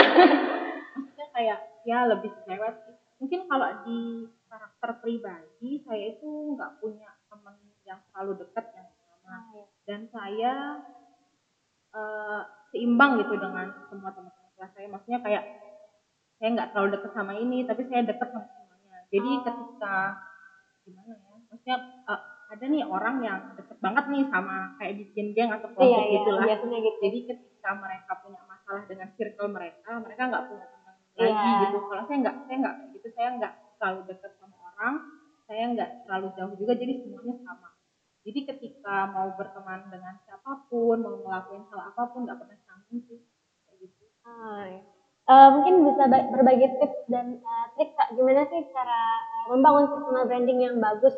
Maksudnya 0.99 1.27
kayak 1.31 1.59
ya 1.87 1.97
lebih 2.11 2.31
lewat 2.45 2.75
mungkin 3.23 3.47
kalau 3.47 3.67
di 3.87 4.27
karakter 4.51 4.89
pribadi 4.99 5.79
saya 5.87 6.05
itu 6.11 6.29
nggak 6.53 6.83
punya 6.83 7.09
teman 7.31 7.55
yang 7.87 7.99
selalu 8.11 8.43
dekat 8.43 8.65
yang 8.75 8.87
sama. 8.91 9.07
Oh, 9.23 9.43
iya. 9.55 9.65
dan 9.87 10.01
saya 10.11 10.53
uh, 11.95 12.41
seimbang 12.75 13.23
gitu 13.23 13.39
dengan 13.39 13.71
semua 13.87 14.11
teman-teman 14.11 14.51
kelas 14.59 14.71
saya. 14.75 14.87
Maksudnya 14.91 15.19
kayak 15.23 15.43
saya 16.43 16.49
nggak 16.59 16.69
terlalu 16.75 16.89
dekat 16.99 17.11
sama 17.15 17.33
ini 17.39 17.63
tapi 17.63 17.87
saya 17.87 18.03
dekat 18.03 18.27
sama 18.35 18.45
semuanya. 18.51 18.97
Jadi 19.07 19.31
oh. 19.31 19.41
ketika 19.47 19.97
gimana 20.83 21.15
ya 21.15 21.33
maksudnya 21.47 21.77
uh, 22.11 22.32
ada 22.53 22.65
nih 22.69 22.85
orang 22.85 23.15
yang 23.25 23.37
deket 23.57 23.77
banget 23.81 24.05
nih 24.13 24.23
sama 24.29 24.77
kayak 24.77 24.93
bikin 25.01 25.33
geng 25.33 25.49
atau 25.49 25.73
kelompok 25.73 25.89
iya, 25.89 26.05
iya, 26.05 26.13
gitu 26.21 26.29
lah 26.37 26.45
gitu. 26.45 26.65
jadi 27.01 27.19
ketika 27.33 27.69
mereka 27.81 28.11
punya 28.21 28.41
masalah 28.45 28.83
dengan 28.85 29.09
circle 29.17 29.49
mereka 29.49 29.91
mereka 29.97 30.21
nggak 30.29 30.43
punya 30.53 30.65
teman 30.69 30.93
iya. 31.17 31.25
lagi 31.33 31.49
gitu 31.65 31.77
kalau 31.89 32.03
saya 32.05 32.17
nggak 32.21 32.35
saya 32.45 32.57
nggak 32.61 32.75
gitu 32.93 33.07
saya 33.17 33.29
nggak 33.41 33.53
terlalu 33.81 34.01
dekat 34.05 34.31
sama 34.37 34.57
orang 34.69 34.93
saya 35.49 35.63
nggak 35.73 35.89
terlalu 36.05 36.27
jauh 36.37 36.53
juga 36.61 36.73
jadi 36.77 36.93
semuanya 37.01 37.35
sama 37.41 37.69
jadi 38.23 38.39
ketika 38.53 38.95
mau 39.09 39.27
berteman 39.33 39.79
dengan 39.89 40.13
siapa 40.23 40.51
pun 40.69 40.97
mau 41.01 41.17
ngelakuin 41.25 41.65
hal 41.73 41.81
apa 41.89 42.01
pun 42.13 42.29
nggak 42.29 42.37
pernah 42.37 42.57
canggung 42.69 43.01
sih 43.09 43.19
kayak 43.65 43.77
gitu 43.81 44.03
oh, 44.29 44.61
iya. 44.61 44.81
uh, 45.25 45.47
mungkin 45.57 45.73
bisa 45.89 46.03
berbagi 46.05 46.67
tips 46.77 47.01
dan 47.09 47.41
uh, 47.41 47.65
trik 47.73 47.97
kak 47.97 48.13
gimana 48.13 48.45
sih 48.45 48.61
cara 48.69 49.01
uh, 49.17 49.45
membangun 49.57 49.89
personal 49.89 50.29
branding 50.29 50.61
yang 50.61 50.77
bagus 50.77 51.17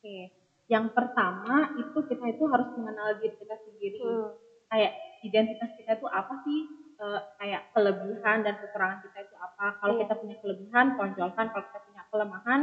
Oke, 0.00 0.32
yang 0.64 0.96
pertama 0.96 1.76
itu 1.76 1.98
kita 2.08 2.24
itu 2.24 2.48
harus 2.48 2.72
mengenal 2.72 3.20
diri 3.20 3.36
kita 3.36 3.52
sendiri. 3.68 4.00
Hmm. 4.00 4.32
Kayak 4.72 4.96
identitas 5.20 5.70
kita 5.76 6.00
itu 6.00 6.08
apa 6.08 6.40
sih? 6.40 6.60
E, 6.96 7.06
kayak 7.36 7.68
kelebihan 7.76 8.40
dan 8.40 8.56
kekurangan 8.64 9.04
kita 9.04 9.28
itu 9.28 9.36
apa? 9.36 9.76
Kalau 9.76 9.92
yeah. 9.98 10.00
kita 10.08 10.14
punya 10.16 10.36
kelebihan, 10.40 10.86
tonjolkan. 10.96 11.46
Kalau 11.52 11.64
kita 11.68 11.80
punya 11.84 12.02
kelemahan, 12.08 12.60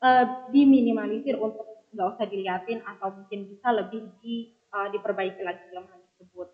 e, 0.00 0.08
diminimalisir 0.56 1.36
untuk 1.36 1.68
nggak 1.92 2.16
usah 2.16 2.26
diliatin 2.32 2.80
atau 2.80 3.12
mungkin 3.12 3.44
bisa 3.44 3.68
lebih 3.76 4.08
di 4.24 4.56
e, 4.56 4.76
diperbaiki 4.96 5.44
lagi 5.44 5.68
kelemahan 5.68 6.00
tersebut. 6.00 6.48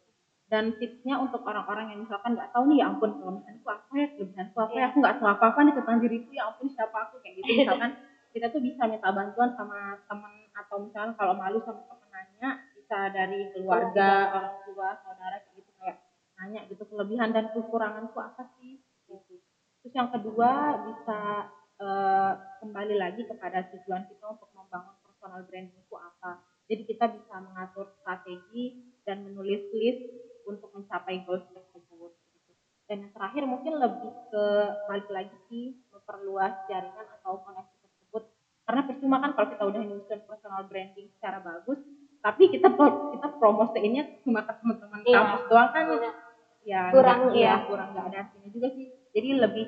Dan 0.50 0.74
tipsnya 0.74 1.22
untuk 1.22 1.46
orang-orang 1.46 1.94
yang 1.94 2.02
misalkan 2.02 2.34
nggak 2.34 2.50
tahu 2.50 2.66
nih 2.66 2.82
ya 2.82 2.90
ampun 2.90 3.14
kelemahanku 3.14 3.68
apa 3.70 3.92
ya, 3.94 4.06
kelebihanku 4.18 4.58
apa 4.58 4.74
ya, 4.74 4.82
iya. 4.82 4.84
aku 4.90 4.96
nggak 4.98 5.16
tahu 5.22 5.28
apa-apa 5.30 5.60
nih 5.62 5.74
tentang 5.78 5.96
diriku 6.02 6.30
ya 6.34 6.42
ampun 6.50 6.66
siapa 6.66 6.98
aku 6.98 7.22
kayak 7.22 7.38
gitu 7.38 7.62
misalkan 7.62 7.94
kita 8.30 8.46
tuh 8.54 8.62
bisa 8.62 8.86
minta 8.86 9.10
bantuan 9.10 9.50
sama 9.58 9.98
teman 10.06 10.46
atau 10.54 10.76
misalnya 10.86 11.14
kalau 11.18 11.34
malu 11.34 11.58
sama 11.66 11.82
teman 11.86 12.10
nanya 12.10 12.62
bisa 12.78 13.10
dari 13.10 13.50
keluarga 13.54 14.34
orang 14.34 14.56
tua 14.66 14.88
saudara 15.02 15.36
kayak 15.42 15.54
gitu 15.62 15.70
kayak 15.78 15.96
nanya 16.38 16.60
gitu 16.70 16.82
kelebihan 16.86 17.30
dan 17.34 17.50
kekuranganku 17.50 18.18
apa 18.18 18.46
sih 18.58 18.78
gitu. 19.06 19.34
terus 19.82 19.94
yang 19.94 20.10
kedua 20.14 20.78
bisa 20.86 21.20
uh, 21.82 22.32
kembali 22.62 22.94
lagi 22.98 23.26
kepada 23.26 23.66
tujuan 23.74 24.06
kita 24.06 24.24
untuk 24.30 24.50
membangun 24.54 24.94
personal 25.02 25.42
brandingku 25.46 25.94
apa 25.98 26.42
jadi 26.70 26.82
kita 26.86 27.10
bisa 27.10 27.34
mengatur 27.42 27.90
strategi 27.98 28.94
dan 29.02 29.26
menulis 29.26 29.70
list 29.74 30.06
untuk 30.46 30.70
mencapai 30.70 31.26
goals 31.26 31.46
tersebut 31.50 32.14
gitu. 32.14 32.52
dan 32.86 33.06
yang 33.06 33.12
terakhir 33.14 33.42
mungkin 33.42 33.74
lebih 33.74 34.12
ke 34.30 34.44
balik 34.86 35.10
lagi 35.10 35.36
sih 35.50 35.82
memperluas 35.90 36.54
jaringan 36.70 37.06
atau 37.18 37.42
koneksi 37.42 37.79
karena 38.70 38.86
percuma 38.86 39.18
kan 39.18 39.34
kalau 39.34 39.50
kita 39.50 39.66
udah 39.66 39.82
nyusun 39.82 40.20
personal 40.30 40.62
branding 40.70 41.10
secara 41.18 41.42
bagus 41.42 41.82
tapi 42.22 42.54
kita 42.54 42.70
kita 43.18 43.28
promosiinnya 43.42 44.22
cuma 44.22 44.46
ke 44.46 44.52
teman-teman 44.62 45.02
iya. 45.02 45.18
kampus 45.18 45.42
doang 45.50 45.70
kan 45.74 45.84
iya. 45.90 46.12
ya 46.62 46.82
kurang 46.94 47.20
ya, 47.34 47.42
ya 47.42 47.54
kurang 47.66 47.88
nggak 47.90 48.06
ada 48.14 48.18
artinya 48.30 48.48
juga 48.54 48.68
sih 48.78 48.86
jadi 49.10 49.42
lebih 49.42 49.66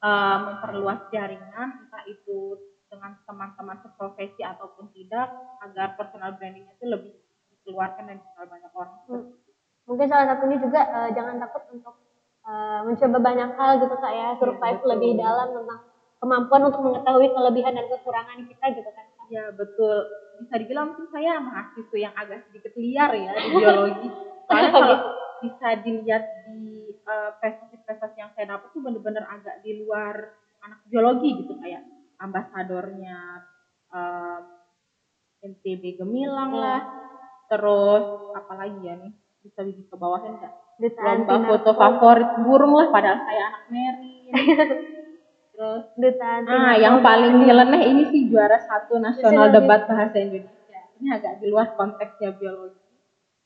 uh, 0.00 0.36
memperluas 0.48 1.12
jaringan 1.12 1.68
entah 1.76 2.02
itu 2.08 2.56
dengan 2.88 3.20
teman-teman 3.28 3.84
seprofesi 3.84 4.40
ataupun 4.40 4.96
tidak 4.96 5.28
agar 5.68 5.92
personal 6.00 6.32
brandingnya 6.40 6.72
itu 6.72 6.88
lebih 6.88 7.12
dikeluarkan 7.52 8.08
dan 8.08 8.16
dikenal 8.16 8.48
banyak 8.48 8.72
orang 8.72 8.96
hmm. 9.12 9.24
mungkin 9.84 10.06
salah 10.08 10.24
satunya 10.32 10.56
juga 10.56 10.80
uh, 10.88 11.12
jangan 11.12 11.36
takut 11.36 11.68
untuk 11.68 12.00
uh, 12.48 12.80
mencoba 12.88 13.18
banyak 13.20 13.50
hal 13.60 13.72
gitu 13.76 13.92
kak 14.00 14.14
ya 14.16 14.28
survive 14.40 14.80
ya, 14.80 14.88
lebih 14.96 15.10
dalam 15.20 15.52
tentang 15.52 15.87
kemampuan 16.18 16.66
untuk 16.66 16.82
mengetahui 16.82 17.30
kelebihan 17.30 17.74
dan 17.78 17.86
kekurangan 17.86 18.38
kita 18.46 18.64
gitu 18.74 18.90
kan. 18.90 19.06
Ya 19.28 19.44
betul. 19.54 19.96
Bisa 20.42 20.54
dibilang 20.58 20.94
mungkin 20.94 21.06
saya 21.10 21.38
mahasiswa 21.42 21.98
yang 21.98 22.14
agak 22.14 22.46
sedikit 22.50 22.72
liar 22.78 23.10
ya 23.14 23.32
di 23.34 23.48
biologi. 23.54 24.08
Soalnya 24.48 24.70
kalau 24.72 24.96
bisa 25.38 25.68
dilihat 25.86 26.24
di 26.50 26.90
uh, 27.06 27.30
prestasi-prestasi 27.38 28.16
yang 28.18 28.32
saya 28.34 28.58
dapat 28.58 28.68
tuh 28.74 28.82
bener-bener 28.82 29.22
agak 29.28 29.62
di 29.62 29.84
luar 29.84 30.34
anak 30.66 30.82
biologi 30.90 31.44
gitu 31.44 31.54
kayak 31.62 31.86
ambasadornya 32.18 33.46
um, 33.94 34.42
NTB 35.38 36.02
Gemilang 36.02 36.50
ya. 36.56 36.58
lah. 36.58 36.80
Terus 37.46 38.34
apalagi 38.34 38.80
ya 38.82 38.94
nih? 38.98 39.12
Bisa 39.38 39.62
bisa 39.62 39.86
ke 39.86 39.96
bawahnya 39.96 40.34
enggak? 40.34 40.54
Lomba 40.78 41.36
foto 41.42 41.70
favorit 41.74 42.30
burung 42.42 42.74
lah 42.74 42.86
padahal 42.94 43.18
saya 43.26 43.42
anak 43.50 43.64
Mary 43.66 44.30
terus 45.58 45.90
duta 45.98 46.46
ah 46.46 46.78
yang 46.78 47.02
paling 47.02 47.42
nyeleneh 47.42 47.82
ini 47.90 48.02
sih 48.14 48.30
juara 48.30 48.62
satu 48.62 49.02
nasional 49.02 49.50
debat 49.50 49.90
bahasa 49.90 50.14
Indonesia. 50.22 50.78
Ini 51.02 51.18
agak 51.18 51.42
di 51.42 51.50
luar 51.50 51.74
konteksnya 51.74 52.30
biologi. 52.38 52.78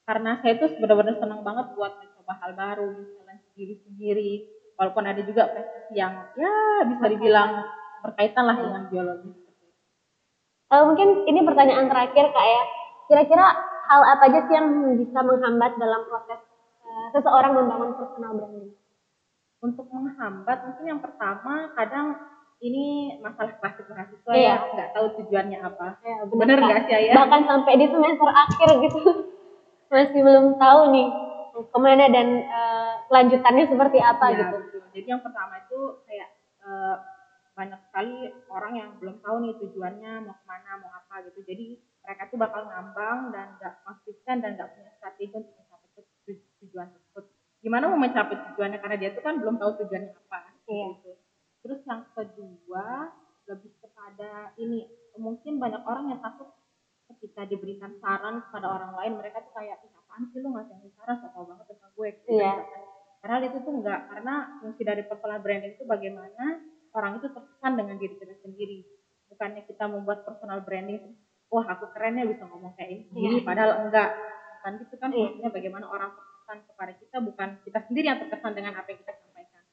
Karena 0.04 0.37
saya 0.45 0.61
tuh 0.61 0.76
benar-benar 0.76 1.16
senang 1.16 1.40
banget 1.40 1.73
buat 1.73 1.97
mencoba 1.97 2.33
hal 2.45 2.52
baru 2.52 2.87
misalnya 3.00 3.40
sendiri-sendiri. 3.49 4.45
Walaupun 4.76 5.04
ada 5.09 5.21
juga 5.25 5.57
prestasi 5.57 5.97
yang 5.97 6.12
ya 6.37 6.85
bisa 6.85 7.04
dibilang 7.09 7.64
berkaitan 8.04 8.45
lah 8.45 8.61
dengan 8.61 8.83
biologi. 8.92 9.33
Uh, 10.69 10.85
mungkin 10.92 11.25
ini 11.25 11.40
pertanyaan 11.49 11.88
terakhir 11.88 12.28
kak 12.28 12.45
ya. 12.45 12.62
Kira-kira 13.09 13.47
hal 13.88 14.00
apa 14.04 14.23
aja 14.28 14.40
sih 14.45 14.52
yang 14.52 14.69
bisa 15.00 15.16
menghambat 15.25 15.81
dalam 15.81 16.04
proses 16.04 16.45
uh, 16.85 17.09
seseorang 17.16 17.57
membangun 17.57 17.97
personal 17.97 18.37
branding 18.37 18.81
untuk 19.62 19.87
menghambat 19.95 20.59
mungkin 20.66 20.85
yang 20.90 21.00
pertama 21.00 21.71
kadang 21.78 22.19
ini 22.62 23.19
masalah 23.19 23.59
klasik 23.59 23.87
mahasiswa 23.90 24.33
iya. 24.35 24.54
ya 24.59 24.71
nggak 24.75 24.90
tahu 24.95 25.07
tujuannya 25.23 25.59
apa. 25.62 25.99
Ya, 26.02 26.19
bener 26.31 26.59
nggak 26.62 26.81
sih 26.87 26.95
ya 27.11 27.14
bahkan 27.14 27.42
sampai 27.47 27.75
di 27.78 27.87
semester 27.90 28.31
akhir 28.31 28.69
gitu. 28.87 29.00
Masih 29.92 30.21
belum 30.25 30.57
tahu 30.57 30.81
nih 30.95 31.09
ke 31.52 31.78
mana 31.78 32.07
dan 32.09 32.28
uh, 32.49 32.95
kelanjutannya 33.07 33.64
seperti 33.69 33.99
apa 34.00 34.25
ya, 34.33 34.40
gitu. 34.40 34.57
betul. 34.57 34.83
jadi 34.88 35.07
yang 35.14 35.21
pertama 35.21 35.61
itu 35.61 35.81
kayak 36.09 36.28
uh, 36.64 36.97
banyak 37.52 37.76
sekali 37.92 38.33
orang 38.49 38.73
yang 38.73 38.88
belum 38.97 39.21
tahu 39.21 39.37
nih 39.45 39.54
tujuannya 39.61 40.12
mau 40.25 40.33
ke 40.33 40.45
mana 40.49 40.71
mau 40.81 40.90
apa 40.97 41.28
gitu. 41.28 41.45
Jadi 41.45 41.76
mereka 42.02 42.23
tuh 42.33 42.38
bakal 42.40 42.66
ngambang 42.66 43.37
dan 43.37 43.59
nggak 43.61 43.75
konsisten 43.85 44.40
dan 44.40 44.57
nggak 44.57 44.71
punya 44.73 44.90
strategi 44.97 45.35
untuk 45.37 45.54
mencapai 45.61 46.02
tujuan 46.62 46.88
gimana 47.62 47.87
mau 47.87 47.99
mencapai 47.99 48.35
tujuannya 48.35 48.78
karena 48.83 48.97
dia 48.99 49.11
tuh 49.14 49.23
kan 49.23 49.38
belum 49.38 49.57
tahu 49.57 49.71
tujuannya 49.87 50.11
apa 50.11 50.38
iya. 50.66 50.87
gitu. 50.99 51.11
terus 51.62 51.81
yang 51.87 52.02
kedua 52.11 52.87
lebih 53.47 53.73
kepada 53.78 54.50
ini 54.59 54.90
mungkin 55.14 55.62
banyak 55.62 55.83
orang 55.87 56.11
yang 56.11 56.21
takut 56.21 56.50
ketika 57.14 57.47
diberikan 57.47 57.95
saran 58.02 58.42
kepada 58.50 58.66
orang 58.66 58.92
lain 58.99 59.12
mereka 59.14 59.47
tuh 59.47 59.54
kayak 59.54 59.78
ih 59.87 59.92
apaan 59.95 60.26
sih 60.35 60.42
lu 60.42 60.50
ngasih 60.50 60.90
saran 60.99 61.16
so 61.23 61.40
banget 61.47 61.66
tentang 61.71 61.92
gue 61.95 62.09
gitu 62.19 62.28
iya. 62.37 62.54
Karena 63.23 63.38
itu 63.47 63.62
tuh 63.62 63.71
enggak 63.78 64.11
karena 64.11 64.35
fungsi 64.59 64.83
dari 64.83 65.07
personal 65.07 65.38
branding 65.38 65.78
itu 65.78 65.87
bagaimana 65.87 66.59
orang 66.90 67.23
itu 67.23 67.31
terkesan 67.31 67.78
dengan 67.78 67.95
diri 67.95 68.19
kita 68.19 68.35
sendiri 68.42 68.83
bukannya 69.31 69.62
kita 69.62 69.85
membuat 69.87 70.26
personal 70.26 70.59
branding 70.66 71.14
wah 71.47 71.62
aku 71.71 71.87
kerennya 71.95 72.26
bisa 72.26 72.42
ngomong 72.50 72.75
kayak 72.75 73.07
ini 73.07 73.38
iya. 73.38 73.47
padahal 73.47 73.87
enggak 73.87 74.11
kan 74.66 74.83
itu 74.83 74.95
kan 74.99 75.14
iya. 75.14 75.49
bagaimana 75.54 75.87
orang 75.87 76.11
terkesan 76.52 76.68
kepada 76.68 76.92
kita 77.00 77.16
bukan 77.25 77.49
kita 77.64 77.78
sendiri 77.88 78.06
yang 78.12 78.21
terkesan 78.21 78.52
dengan 78.52 78.76
apa 78.76 78.88
yang 78.92 79.00
kita 79.00 79.14
sampaikan. 79.16 79.64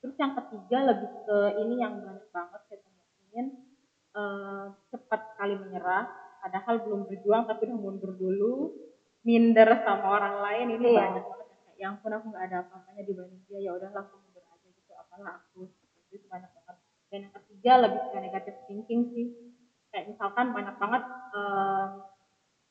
Terus 0.00 0.16
yang 0.16 0.32
ketiga 0.32 0.78
lebih 0.88 1.10
ke 1.28 1.38
ini 1.60 1.74
yang 1.76 1.92
banyak 2.00 2.26
banget 2.32 2.60
saya 2.72 2.78
temuin 2.80 3.46
uh, 4.16 4.66
cepat 4.88 5.20
sekali 5.36 5.54
menyerah 5.60 6.08
padahal 6.40 6.74
belum 6.88 7.00
berjuang 7.04 7.44
tapi 7.44 7.60
udah 7.68 7.78
mundur 7.78 8.12
dulu 8.16 8.72
minder 9.28 9.68
sama 9.84 10.06
orang 10.08 10.40
lain 10.40 10.66
ini 10.80 10.88
iya. 10.96 11.04
banyak 11.12 11.24
banget 11.28 11.48
yang 11.76 11.94
pun 12.00 12.10
aku 12.16 12.26
nggak 12.32 12.44
ada 12.48 12.56
apa-apanya 12.64 13.02
dibanding 13.04 13.42
dia 13.44 13.58
ya 13.60 13.70
udah 13.76 13.90
langsung 13.92 14.18
mundur 14.24 14.42
aja 14.48 14.66
gitu 14.72 14.92
apalah 14.96 15.44
aku 15.44 15.68
itu 16.08 16.24
banyak 16.32 16.48
banget. 16.48 16.76
Dan 17.12 17.18
yang 17.28 17.34
ketiga 17.44 17.72
lebih 17.84 18.00
ke 18.08 18.16
negatif 18.24 18.54
thinking 18.64 19.12
sih. 19.12 19.26
Kayak 19.92 20.16
misalkan 20.16 20.52
banyak 20.56 20.76
banget 20.80 21.02
uh, 21.36 21.86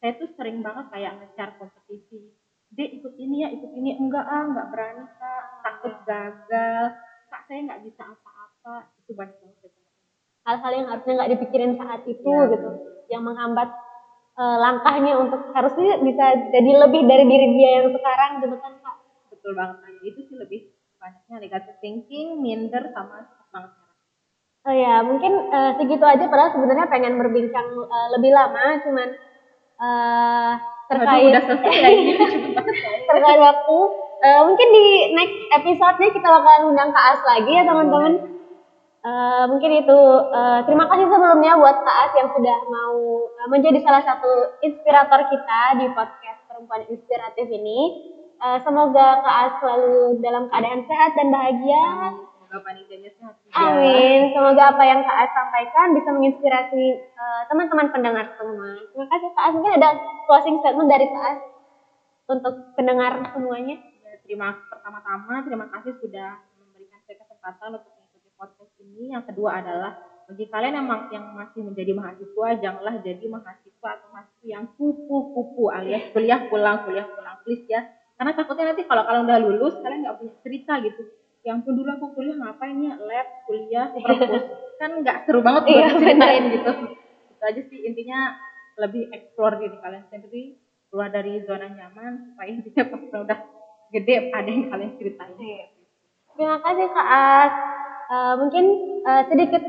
saya 0.01 0.11
tuh 0.17 0.29
sering 0.37 0.65
banget 0.65 0.89
kayak 0.93 1.17
ngecar 1.21 1.57
kompetisi 1.57 2.33
dia 2.75 2.87
ikut 2.91 3.13
ini 3.15 3.35
ya 3.45 3.49
ikut 3.53 3.71
ini. 3.71 3.95
Enggak 3.95 4.25
ah 4.27 4.43
enggak 4.47 4.67
berani 4.73 5.03
kak. 5.15 5.43
Takut 5.63 5.93
gagal. 6.03 6.83
Kak 7.27 7.41
saya 7.47 7.59
nggak 7.67 7.81
bisa 7.87 8.01
apa-apa. 8.03 8.91
Itu 9.03 9.11
banyak 9.15 9.35
banget 9.39 9.71
hal-hal 10.47 10.71
yang 10.71 10.87
harusnya 10.87 11.13
nggak 11.19 11.31
dipikirin 11.35 11.75
saat 11.75 12.01
itu 12.07 12.23
Ya. 12.23 12.47
gitu 12.47 12.69
yang 13.11 13.23
menghambat 13.27 13.67
eh, 14.39 14.57
langkahnya 14.63 15.19
untuk 15.19 15.51
harusnya 15.51 15.99
bisa 15.99 16.25
jadi 16.55 16.71
lebih 16.87 17.03
dari 17.03 17.27
diri 17.27 17.47
dia 17.59 17.69
yang 17.83 17.91
sekarang 17.91 18.39
gitu 18.39 18.55
kan 18.55 18.73
kak? 18.79 18.95
Betul 19.27 19.51
banget 19.59 19.77
Aya. 19.83 19.99
itu 20.07 20.19
sih 20.23 20.35
lebih 20.39 20.59
banyaknya 20.97 21.35
negative 21.43 21.77
thinking 21.83 22.39
minder 22.39 22.83
sama 22.95 23.27
semangat. 23.51 23.75
Oh 24.67 24.75
ya, 24.75 24.99
mungkin 25.03 25.31
eh, 25.51 25.71
segitu 25.79 26.03
aja. 26.03 26.27
Padahal 26.31 26.51
sebenarnya 26.55 26.87
pengen 26.87 27.19
berbincang 27.19 27.67
eh, 27.67 28.07
lebih 28.15 28.31
lama 28.31 28.65
cuman 28.87 29.09
eh 30.87 30.95
Aduh, 30.95 31.03
terkait 31.03 31.23
udah 31.27 31.43
selesai 31.43 31.73
ya 31.75 31.89
ini 31.91 32.11
terkait 33.11 33.39
waktu 33.43 33.77
Eh, 34.17 34.41
mungkin 34.49 34.67
di 34.73 35.13
next 35.13 35.37
episode-nya 35.61 36.09
kita 36.09 36.25
bakalan 36.25 36.73
undang 36.73 36.89
Kak 36.89 37.05
As 37.13 37.21
lagi 37.21 37.53
ya 37.53 37.69
teman-teman. 37.69 38.13
Eh, 39.05 39.43
mungkin 39.45 39.71
itu 39.77 39.99
Eh, 40.33 40.59
terima 40.65 40.89
kasih 40.89 41.05
sebelumnya 41.05 41.53
buat 41.53 41.85
Kak 41.85 41.97
As 42.09 42.13
yang 42.17 42.29
sudah 42.33 42.57
mau 42.65 42.97
eh, 43.29 43.47
menjadi 43.53 43.77
salah 43.85 44.01
satu 44.01 44.57
inspirator 44.65 45.21
kita 45.29 45.61
di 45.77 45.85
podcast 45.93 46.49
Perempuan 46.49 46.89
Inspiratif 46.89 47.45
ini. 47.45 48.09
Eh, 48.41 48.57
semoga 48.65 49.21
Kak 49.21 49.37
As 49.37 49.53
selalu 49.61 50.17
dalam 50.17 50.49
keadaan 50.49 50.81
sehat 50.89 51.13
dan 51.13 51.29
bahagia. 51.29 51.85
Semoga 52.47 52.63
panitianya 52.63 53.11
sehat 53.19 53.35
juga 53.43 53.59
Amin. 53.59 54.31
Semoga 54.31 54.63
apa 54.71 54.83
yang 54.87 55.03
Kak 55.03 55.17
As 55.19 55.31
sampaikan 55.35 55.87
bisa 55.91 56.09
menginspirasi 56.15 56.83
eh, 56.95 57.41
teman-teman 57.51 57.91
pendengar 57.91 58.25
semua. 58.39 58.71
Terima 58.87 59.07
kasih 59.11 59.29
Kak 59.35 59.43
As. 59.43 59.53
Mungkin 59.59 59.73
ada 59.75 59.89
closing 60.23 60.55
statement 60.63 60.87
dari 60.87 61.05
Kak 61.11 61.23
As 61.27 61.39
untuk 62.31 62.53
pendengar 62.79 63.19
semuanya. 63.35 63.75
Ya, 63.99 64.15
terima 64.23 64.55
pertama-tama 64.71 65.43
terima 65.43 65.67
kasih 65.75 65.99
sudah 65.99 66.39
memberikan 66.55 66.99
saya 67.03 67.19
kesempatan 67.19 67.67
untuk 67.75 67.91
mengikuti 67.99 68.29
podcast 68.39 68.71
ini. 68.79 69.11
Yang 69.11 69.23
kedua 69.35 69.59
adalah 69.59 69.91
bagi 70.27 70.45
kalian 70.47 70.75
yang, 70.75 70.87
yang 71.11 71.25
masih 71.35 71.61
menjadi 71.67 71.91
mahasiswa, 71.95 72.47
janganlah 72.63 72.95
jadi 73.03 73.25
mahasiswa 73.27 73.89
atau 73.91 74.07
mahasiswa 74.11 74.47
yang 74.47 74.63
kupu-kupu 74.79 75.67
alias 75.67 76.11
kuliah 76.15 76.47
pulang, 76.47 76.87
kuliah 76.87 77.07
pulang, 77.11 77.35
please 77.43 77.67
ya. 77.67 77.83
Karena 78.15 78.31
takutnya 78.33 78.71
nanti 78.71 78.87
kalau 78.87 79.03
kalian 79.03 79.23
udah 79.27 79.39
lulus, 79.43 79.75
kalian 79.83 80.03
nggak 80.07 80.17
punya 80.19 80.33
cerita 80.43 80.73
gitu. 80.83 81.26
Yang 81.47 81.57
pun 81.63 81.73
dulu 81.79 81.89
aku 81.95 82.05
kuliah 82.11 82.35
ngapain 82.35 82.75
ya, 82.83 82.93
lab, 82.99 83.27
kuliah, 83.47 83.87
perpus. 84.03 84.43
kan 84.77 84.91
nggak 84.99 85.17
seru 85.23 85.39
banget 85.39 85.63
buat 85.63 85.79
Iya, 85.79 85.87
ceritain 85.95 86.43
gitu. 86.51 86.71
Itu 87.31 87.43
aja 87.47 87.61
sih 87.71 87.79
intinya 87.87 88.19
lebih 88.77 89.07
explore 89.15 89.55
diri 89.57 89.79
kalian 89.79 90.05
sendiri, 90.11 90.43
keluar 90.91 91.09
dari 91.09 91.39
zona 91.47 91.71
nyaman, 91.71 92.35
supaya 92.35 92.49
intinya 92.51 92.83
pas 92.91 93.01
udah 93.23 93.39
gede 93.95 94.15
ada 94.35 94.49
yang 94.51 94.67
kalian 94.67 94.91
ceritain. 94.99 95.33
Terima 96.35 96.57
kasih 96.61 96.87
Kak 96.91 97.07
As. 97.07 97.53
Eh, 98.07 98.33
mungkin 98.39 98.65
eh, 99.07 99.23
sedikit 99.31 99.63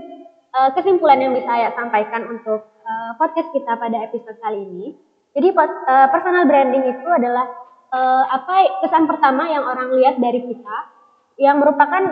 eh, 0.52 0.70
kesimpulan 0.74 1.22
yang 1.22 1.32
bisa 1.32 1.46
saya 1.46 1.72
sampaikan 1.78 2.26
untuk 2.26 2.60
eh, 2.82 3.10
podcast 3.16 3.48
kita 3.54 3.72
pada 3.78 3.96
episode 4.04 4.36
kali 4.42 4.66
ini. 4.66 4.86
Jadi 5.32 5.48
eh, 5.54 6.06
personal 6.10 6.44
branding 6.44 6.84
itu 6.90 7.06
adalah 7.08 7.46
eh, 7.94 8.24
apa 8.28 8.82
kesan 8.84 9.08
pertama 9.08 9.46
yang 9.48 9.64
orang 9.64 9.94
lihat 9.96 10.20
dari 10.20 10.42
kita 10.42 10.78
yang 11.38 11.62
merupakan 11.62 12.02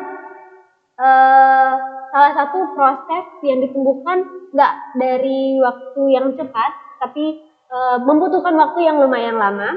eh, 0.97 1.73
salah 2.15 2.33
satu 2.33 2.73
proses 2.73 3.25
yang 3.43 3.61
ditumbuhkan 3.61 4.25
nggak 4.55 4.75
dari 4.97 5.61
waktu 5.61 6.03
yang 6.15 6.33
cepat, 6.39 6.73
tapi 7.03 7.43
eh, 7.69 7.99
membutuhkan 8.01 8.55
waktu 8.55 8.87
yang 8.87 9.03
lumayan 9.03 9.37
lama 9.37 9.77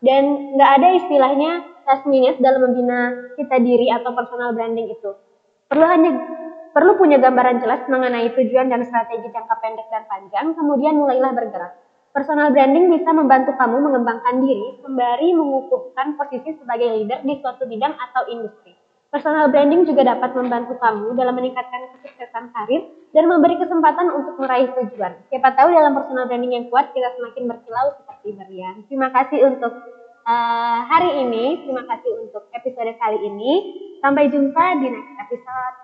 dan 0.00 0.54
nggak 0.56 0.70
ada 0.80 0.88
istilahnya 0.96 1.52
last 1.84 2.04
minute 2.08 2.40
dalam 2.40 2.64
membina 2.64 3.12
kita 3.36 3.60
diri 3.60 3.92
atau 3.92 4.16
personal 4.16 4.56
branding 4.56 4.88
itu. 4.88 5.10
Perlu 5.68 5.84
hanya 5.84 6.10
perlu 6.74 6.98
punya 6.98 7.22
gambaran 7.22 7.62
jelas 7.62 7.86
mengenai 7.86 8.34
tujuan 8.34 8.66
dan 8.66 8.82
strategi 8.82 9.30
jangka 9.30 9.54
pendek 9.62 9.86
dan 9.88 10.04
panjang, 10.10 10.46
kemudian 10.58 10.98
mulailah 10.98 11.32
bergerak. 11.32 11.72
Personal 12.14 12.54
branding 12.54 12.94
bisa 12.94 13.10
membantu 13.10 13.58
kamu 13.58 13.90
mengembangkan 13.90 14.38
diri 14.38 14.78
sembari 14.82 15.34
mengukuhkan 15.34 16.14
posisi 16.14 16.54
sebagai 16.54 16.94
leader 16.94 17.26
di 17.26 17.34
suatu 17.42 17.66
bidang 17.66 17.90
atau 17.90 18.22
industri. 18.30 18.73
Personal 19.14 19.46
branding 19.46 19.86
juga 19.86 20.02
dapat 20.02 20.34
membantu 20.34 20.74
kamu 20.82 21.14
dalam 21.14 21.38
meningkatkan 21.38 21.86
kesuksesan 21.94 22.50
karir 22.50 22.82
dan 23.14 23.30
memberi 23.30 23.54
kesempatan 23.62 24.10
untuk 24.10 24.42
meraih 24.42 24.74
tujuan. 24.74 25.14
Siapa 25.30 25.54
tahu 25.54 25.70
dalam 25.70 25.94
personal 25.94 26.26
branding 26.26 26.50
yang 26.50 26.66
kuat 26.66 26.90
kita 26.90 27.14
semakin 27.14 27.46
berkilau 27.46 27.94
seperti 27.94 28.34
berlian. 28.34 28.82
Terima 28.90 29.14
kasih 29.14 29.54
untuk 29.54 29.70
eh, 30.26 30.78
hari 30.90 31.22
ini, 31.22 31.62
terima 31.62 31.86
kasih 31.86 32.26
untuk 32.26 32.50
episode 32.58 32.90
kali 32.98 33.22
ini. 33.22 33.52
Sampai 34.02 34.34
jumpa 34.34 34.82
di 34.82 34.90
next 34.90 35.14
episode. 35.30 35.83